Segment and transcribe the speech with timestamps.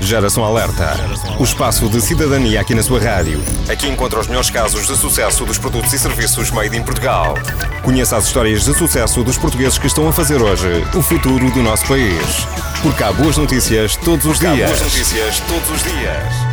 [0.00, 0.96] Geração Alerta.
[1.38, 3.42] O espaço de cidadania aqui na sua rádio.
[3.68, 7.34] Aqui encontra os melhores casos de sucesso dos produtos e serviços made in Portugal.
[7.82, 11.62] Conheça as histórias de sucesso dos portugueses que estão a fazer hoje o futuro do
[11.62, 12.46] nosso país.
[12.82, 14.62] Porque há boas notícias todos os dias.
[14.62, 16.50] Há boas notícias todos os dias.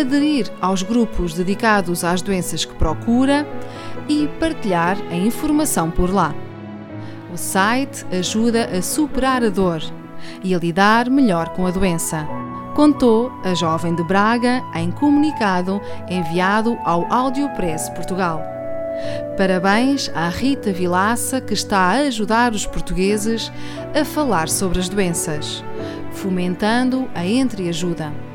[0.00, 3.46] aderir aos grupos dedicados às doenças que procura
[4.08, 6.34] e partilhar a informação por lá.
[7.32, 9.82] O site ajuda a superar a dor
[10.42, 12.26] e a lidar melhor com a doença.
[12.74, 18.42] Contou a jovem de Braga em comunicado enviado ao Audiopress Portugal.
[19.36, 23.50] Parabéns à Rita Vilaça que está a ajudar os portugueses
[23.94, 25.64] a falar sobre as doenças,
[26.12, 28.33] fomentando a entreajuda.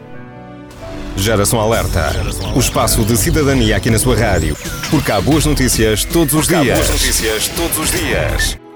[1.22, 2.12] Geração Alerta.
[2.56, 4.56] O espaço de cidadania aqui na sua rádio.
[4.90, 6.70] Porque há boas notícias todos os dias.
[6.70, 8.69] Há boas notícias todos os dias.